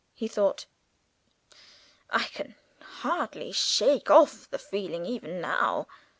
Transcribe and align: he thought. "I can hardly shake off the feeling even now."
he 0.15 0.27
thought. 0.27 0.65
"I 2.09 2.23
can 2.33 2.55
hardly 2.81 3.51
shake 3.51 4.09
off 4.09 4.49
the 4.49 4.57
feeling 4.57 5.05
even 5.05 5.39
now." 5.39 5.85